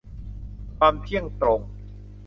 [0.77, 1.59] ความเที่ยงตรง